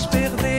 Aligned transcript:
esperder 0.00 0.57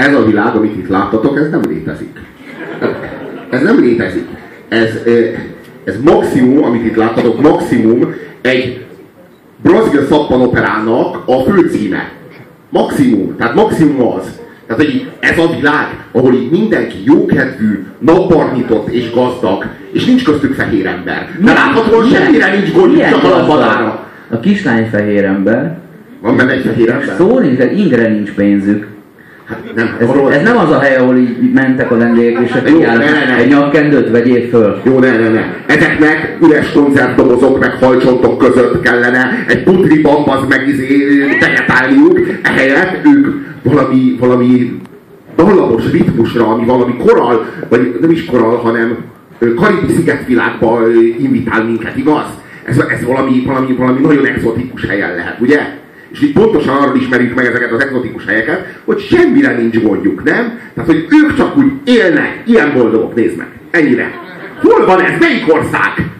ez 0.00 0.14
a 0.14 0.24
világ, 0.24 0.54
amit 0.56 0.76
itt 0.76 0.88
láttatok, 0.88 1.38
ez 1.38 1.50
nem 1.50 1.62
létezik. 1.68 2.18
Ez 3.50 3.62
nem 3.62 3.80
létezik. 3.80 4.26
Ez, 4.68 4.98
ez 5.84 5.94
maximum, 6.04 6.64
amit 6.64 6.84
itt 6.84 6.96
láttatok, 6.96 7.40
maximum 7.40 8.14
egy 8.40 8.84
brazil 9.62 10.06
szappanoperának 10.06 11.22
a 11.26 11.40
főcíme. 11.40 12.12
Maximum. 12.68 13.36
Tehát 13.36 13.54
maximum 13.54 14.06
az. 14.06 14.40
Tehát, 14.66 14.84
hogy 14.84 15.10
ez 15.20 15.38
a 15.38 15.54
világ, 15.56 15.86
ahol 16.12 16.34
így 16.34 16.50
mindenki 16.50 16.96
jókedvű, 17.04 17.84
napbarnitott 17.98 18.88
és 18.88 19.10
gazdag, 19.12 19.66
és 19.92 20.04
nincs 20.04 20.24
köztük 20.24 20.54
fehér 20.54 20.86
ember. 20.86 21.28
De 21.44 21.52
láthatóan 21.52 22.08
semmire 22.08 22.56
nincs 22.56 22.72
gondjuk, 22.72 23.08
csak 23.08 23.24
a 23.24 23.28
lambadára. 23.28 24.06
A 24.30 24.40
kislány 24.40 24.88
fehér 24.88 25.24
ember. 25.24 25.78
Van 26.20 26.36
benne 26.36 26.52
egy 26.52 26.62
fehér 26.64 26.90
ember? 26.90 27.14
Szó 27.16 27.38
nincs, 27.38 27.56
de 27.56 27.72
ingre 27.72 28.08
nincs 28.08 28.30
pénzük. 28.30 28.86
Nem, 29.74 29.96
ez, 30.00 30.08
ez 30.30 30.42
nem 30.42 30.56
az 30.56 30.70
a 30.70 30.78
hely, 30.78 30.96
ahol 30.96 31.16
így 31.16 31.52
mentek 31.52 31.90
a 31.90 31.96
lengyélyek, 31.96 32.42
és 32.44 32.52
akkor 32.52 32.80
ne, 32.80 32.96
ne, 32.96 32.96
ne. 32.96 33.36
egy 33.36 33.48
nyakkendőt 33.48 34.10
vegyél 34.10 34.48
föl. 34.48 34.80
Jó, 34.84 34.98
ne, 34.98 35.18
ne, 35.18 35.28
ne. 35.28 35.44
Ezeknek 35.66 36.36
üres 36.42 36.72
koncertdobozok 36.72 37.60
meg 37.60 37.72
halcsontok 37.72 38.38
között 38.38 38.82
kellene 38.82 39.44
egy 39.48 39.62
putri 39.62 40.00
bambaz 40.00 40.48
meg 40.48 40.68
izé, 40.68 41.18
vegetálniuk, 41.40 42.20
ehelyett 42.42 43.06
ők 43.06 43.26
valami, 43.62 44.16
valami 44.18 44.80
dallamos 45.36 45.90
ritmusra, 45.90 46.46
ami 46.46 46.64
valami 46.64 46.96
koral, 46.96 47.46
vagy 47.68 47.98
nem 48.00 48.10
is 48.10 48.24
koral, 48.24 48.56
hanem 48.56 48.96
karibi 49.56 49.92
szigetvilágba 49.92 50.80
invitál 51.18 51.64
minket, 51.64 51.96
igaz? 51.96 52.26
Ez, 52.64 52.78
ez 52.78 53.04
valami, 53.06 53.42
valami, 53.46 53.72
valami 53.72 54.00
nagyon 54.00 54.26
exotikus 54.26 54.86
helyen 54.86 55.14
lehet, 55.14 55.40
ugye? 55.40 55.58
És 56.12 56.22
így 56.22 56.32
pontosan 56.32 56.76
arról 56.76 56.96
ismerjük 56.96 57.34
meg 57.34 57.46
ezeket 57.46 57.72
az 57.72 57.82
exotikus 57.82 58.24
helyeket, 58.24 58.80
hogy 58.84 59.00
semmire 59.00 59.56
nincs 59.56 59.80
gondjuk, 59.82 60.24
nem? 60.24 60.58
Tehát, 60.74 60.90
hogy 60.90 61.06
ők 61.10 61.36
csak 61.36 61.56
úgy 61.56 61.72
élnek, 61.84 62.42
ilyen 62.46 62.72
boldogok, 62.72 63.14
nézd 63.14 63.36
meg. 63.36 63.48
Ennyire. 63.70 64.10
Hol 64.60 64.86
van 64.86 65.00
ez? 65.00 65.18
Melyik 65.20 65.54
ország? 65.54 66.10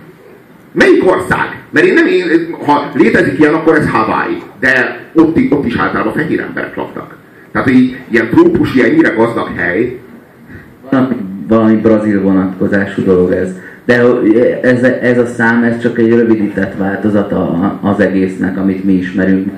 Melyik 0.72 1.10
ország? 1.10 1.58
Mert 1.70 1.86
én 1.86 1.94
nem, 1.94 2.06
én, 2.06 2.56
ha 2.64 2.90
létezik 2.94 3.38
ilyen, 3.38 3.54
akkor 3.54 3.74
ez 3.74 3.88
Hawaii. 3.88 4.42
De 4.60 5.00
ott, 5.14 5.36
ott 5.50 5.66
is 5.66 5.76
általában 5.76 6.12
fehér 6.12 6.40
emberek 6.40 6.76
laktak. 6.76 7.16
Tehát, 7.52 7.68
hogy 7.68 7.96
ilyen 8.10 8.28
trópusi, 8.28 8.82
ennyire 8.82 9.08
gazdag 9.08 9.48
hely. 9.56 9.98
Valami, 10.90 11.16
valami 11.48 11.76
brazil 11.76 12.22
vonatkozású 12.22 13.02
dolog 13.04 13.32
ez. 13.32 13.48
De 13.84 14.02
ez, 14.62 14.82
ez 14.82 15.18
a 15.18 15.26
szám, 15.26 15.62
ez 15.62 15.80
csak 15.80 15.98
egy 15.98 16.08
rövidített 16.08 16.76
változata 16.76 17.78
az 17.82 18.00
egésznek, 18.00 18.58
amit 18.58 18.84
mi 18.84 18.92
ismerünk. 18.92 19.50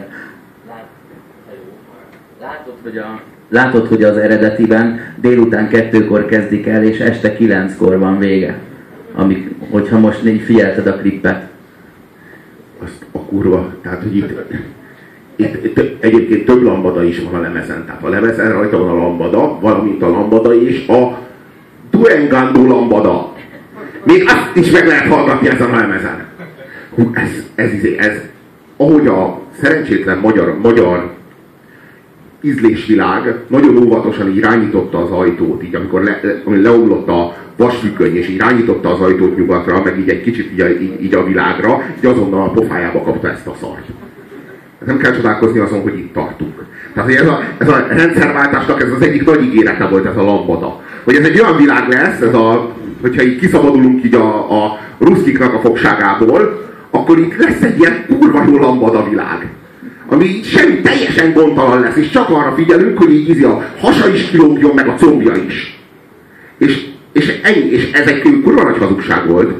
Hogy, 2.82 2.96
a, 2.96 3.20
látod, 3.48 3.86
hogy 3.86 4.02
az 4.02 4.16
eredetiben 4.16 5.00
délután 5.20 5.68
kettőkor 5.68 6.26
kezdik 6.26 6.66
el, 6.66 6.84
és 6.84 6.98
este 6.98 7.36
kilenckor 7.36 7.98
van 7.98 8.18
vége. 8.18 8.58
Amik, 9.14 9.50
hogyha 9.70 9.98
most 9.98 10.24
így 10.24 10.40
figyelted 10.40 10.86
a 10.86 10.96
klippet. 10.96 11.48
Azt 12.84 13.04
a 13.12 13.18
kurva, 13.18 13.74
tehát 13.82 14.02
hogy 14.02 14.16
itt 14.16 14.30
itt, 15.36 15.64
itt 15.64 16.02
egyébként 16.04 16.44
több 16.44 16.62
lambada 16.62 17.04
is 17.04 17.22
van 17.22 17.34
a 17.34 17.40
lemezen. 17.40 17.84
Tehát 17.86 18.02
a 18.02 18.08
lemezen 18.08 18.52
rajta 18.52 18.78
van 18.78 18.88
a 18.88 18.94
lambada, 18.94 19.58
valamint 19.60 20.02
a 20.02 20.08
lambada 20.08 20.54
és 20.54 20.86
a 20.88 21.18
Durengando 21.90 22.66
lambada. 22.66 23.32
Még 24.04 24.24
azt 24.26 24.50
is 24.54 24.70
meg 24.70 24.86
lehet 24.86 25.06
hallgatni 25.06 25.48
ezen 25.48 25.70
a 25.70 25.76
lemezen. 25.76 26.24
Hú, 26.94 27.10
ez, 27.14 27.30
ez, 27.54 27.70
ez, 27.72 28.06
ez, 28.06 28.20
ahogy 28.76 29.06
a 29.06 29.40
szerencsétlen 29.60 30.18
magyar, 30.18 30.58
magyar 30.58 31.12
ízlésvilág 32.42 33.34
nagyon 33.46 33.76
óvatosan 33.76 34.36
irányította 34.36 34.98
az 34.98 35.10
ajtót, 35.10 35.62
így 35.62 35.74
amikor 35.74 36.02
le, 36.02 36.20
leomlott 36.44 37.08
a 37.08 37.36
vasfüggöny, 37.56 38.16
és 38.16 38.28
irányította 38.28 38.94
az 38.94 39.00
ajtót 39.00 39.36
nyugatra, 39.36 39.82
meg 39.84 39.98
így 39.98 40.08
egy 40.08 40.22
kicsit 40.22 40.52
így 40.52 40.60
a, 40.60 40.68
így, 41.00 41.14
a 41.14 41.24
világra, 41.24 41.82
így 41.98 42.06
azonnal 42.06 42.42
a 42.42 42.50
pofájába 42.50 43.02
kapta 43.02 43.30
ezt 43.30 43.46
a 43.46 43.54
szart 43.60 43.86
nem 44.86 44.98
kell 44.98 45.12
csodálkozni 45.12 45.58
azon, 45.58 45.80
hogy 45.80 45.98
itt 45.98 46.12
tartunk. 46.12 46.64
Tehát 46.94 47.08
hogy 47.08 47.18
ez 47.18 47.28
a, 47.28 47.42
ez 47.58 47.68
a 47.68 47.86
rendszerváltásnak 47.88 48.82
ez 48.82 48.90
az 48.90 49.02
egyik 49.02 49.24
nagy 49.24 49.42
ígérete 49.42 49.86
volt 49.86 50.06
ez 50.06 50.16
a 50.16 50.22
lambada. 50.22 50.80
Hogy 51.04 51.14
ez 51.14 51.24
egy 51.24 51.40
olyan 51.40 51.56
világ 51.56 51.88
lesz, 51.88 52.20
ez 52.20 52.34
a, 52.34 52.74
hogyha 53.00 53.22
így 53.22 53.38
kiszabadulunk 53.38 54.04
így 54.04 54.14
a, 54.14 54.64
a 54.64 54.78
ruszkiknak 54.98 55.54
a 55.54 55.60
fogságából, 55.60 56.70
akkor 56.90 57.18
itt 57.18 57.36
lesz 57.36 57.62
egy 57.62 57.78
ilyen 57.78 58.04
kurva 58.08 58.44
jó 58.50 58.56
lambada 58.58 59.08
világ. 59.08 59.48
Ami 60.12 60.40
semmi 60.42 60.80
teljesen 60.80 61.32
gondtalan 61.32 61.80
lesz, 61.80 61.96
és 61.96 62.10
csak 62.10 62.28
arra 62.28 62.52
figyelünk, 62.56 62.98
hogy 62.98 63.12
így 63.12 63.28
ízi 63.28 63.42
a 63.42 63.64
hasa 63.78 64.08
is 64.08 64.30
kilógjon, 64.30 64.74
meg 64.74 64.88
a 64.88 64.94
combja 64.94 65.34
is. 65.46 65.80
És, 66.58 66.86
és, 67.12 67.40
ennyi, 67.42 67.70
és 67.70 67.90
ez 67.92 68.06
egy 68.06 68.22
kurva 68.42 68.62
nagy 68.62 68.78
hazugság 68.78 69.28
volt, 69.28 69.54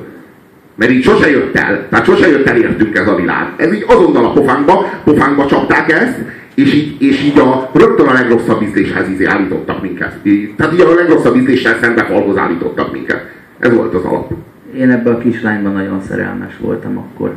mert 0.75 0.91
így 0.91 1.03
sose 1.03 1.31
jött 1.31 1.57
el, 1.57 1.89
tehát 1.89 2.05
sose 2.05 2.29
jött 2.29 2.47
el 2.47 2.57
értünk 2.57 2.97
ez 2.97 3.09
a 3.09 3.15
világ. 3.15 3.53
Ez 3.57 3.73
így 3.73 3.85
azonnal 3.87 4.25
a 4.25 4.33
pofánkba, 4.33 4.91
pofánkba 5.05 5.47
csapták 5.47 5.93
ezt, 5.93 6.19
és 6.55 6.75
így, 6.75 7.03
és 7.03 7.23
így 7.23 7.39
a, 7.39 7.71
rögtön 7.73 8.07
a 8.07 8.13
legrosszabb 8.13 8.63
ízléshez 8.63 9.09
izé 9.09 9.25
állítottak 9.25 9.83
minket. 9.83 10.17
Így, 10.23 10.55
tehát 10.57 10.73
így 10.73 10.81
a 10.81 10.95
legrosszabb 10.95 11.37
ízléssel 11.37 11.79
szembe 11.81 12.05
falhoz 12.05 12.37
állítottak 12.37 12.93
minket. 12.93 13.27
Ez 13.59 13.75
volt 13.75 13.95
az 13.95 14.05
alap. 14.05 14.33
Én 14.77 14.91
ebben 14.91 15.15
a 15.15 15.19
kislányban 15.19 15.73
nagyon 15.73 16.03
szerelmes 16.09 16.53
voltam 16.61 16.99
akkor. 16.99 17.37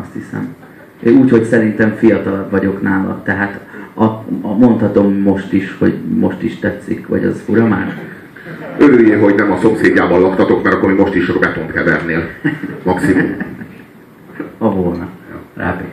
Azt 0.00 0.12
hiszem. 0.12 0.54
Úgy, 1.02 1.30
hogy 1.30 1.44
szerintem 1.44 1.94
fiatalabb 1.96 2.50
vagyok 2.50 2.82
nála, 2.82 3.22
tehát 3.24 3.60
a, 3.94 4.04
a, 4.04 4.56
mondhatom 4.58 5.14
most 5.14 5.52
is, 5.52 5.76
hogy 5.78 5.94
most 6.14 6.42
is 6.42 6.58
tetszik, 6.58 7.06
vagy 7.06 7.24
az 7.24 7.42
fura 7.44 7.66
már. 7.66 7.98
Örüljél, 8.78 9.20
hogy 9.20 9.34
nem 9.34 9.52
a 9.52 9.58
szomszédjában 9.58 10.20
laktatok, 10.20 10.62
mert 10.62 10.74
akkor 10.74 10.88
még 10.88 10.98
most 10.98 11.14
is 11.14 11.26
betont 11.26 11.72
kevernél. 11.72 12.22
Maximum. 12.82 13.36
A 14.58 14.70
volna. 14.70 15.08
Rábé. 15.54 15.84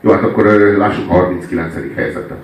Jó, 0.00 0.10
hát 0.10 0.22
akkor 0.22 0.44
lássuk 0.76 1.10
a 1.10 1.12
39. 1.12 1.74
helyzetet. 1.94 2.42